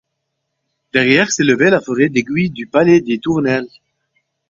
[0.93, 3.69] Derrière, s'élevait la forêt d'aiguilles du palais des Tournelles.